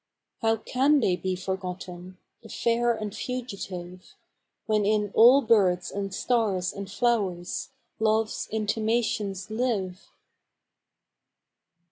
[0.41, 4.15] How can they be forgotten, The fair and fugitive,
[4.65, 10.07] When in all birds and stars and flowers Love's intimations live!